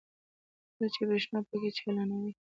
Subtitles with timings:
[0.73, 2.31] کله چې برېښنايي پکې چالانوي.